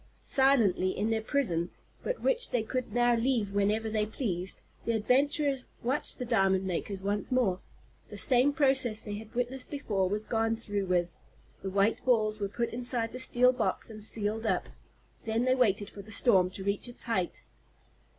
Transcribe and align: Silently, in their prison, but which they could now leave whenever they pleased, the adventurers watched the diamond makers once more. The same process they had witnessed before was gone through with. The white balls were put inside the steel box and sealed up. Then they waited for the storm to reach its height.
Silently, 0.23 0.89
in 0.97 1.11
their 1.11 1.21
prison, 1.21 1.69
but 2.01 2.21
which 2.21 2.49
they 2.49 2.63
could 2.63 2.91
now 2.91 3.15
leave 3.15 3.51
whenever 3.53 3.87
they 3.87 4.03
pleased, 4.03 4.59
the 4.83 4.93
adventurers 4.93 5.67
watched 5.83 6.17
the 6.17 6.25
diamond 6.25 6.65
makers 6.65 7.03
once 7.03 7.31
more. 7.31 7.59
The 8.09 8.17
same 8.17 8.51
process 8.51 9.03
they 9.03 9.13
had 9.19 9.35
witnessed 9.35 9.69
before 9.69 10.09
was 10.09 10.25
gone 10.25 10.55
through 10.55 10.87
with. 10.87 11.19
The 11.61 11.69
white 11.69 12.03
balls 12.03 12.39
were 12.39 12.49
put 12.49 12.71
inside 12.73 13.11
the 13.11 13.19
steel 13.19 13.51
box 13.53 13.91
and 13.91 14.03
sealed 14.03 14.47
up. 14.47 14.69
Then 15.25 15.43
they 15.45 15.53
waited 15.53 15.91
for 15.91 16.01
the 16.01 16.11
storm 16.11 16.49
to 16.49 16.63
reach 16.63 16.89
its 16.89 17.03
height. 17.03 17.43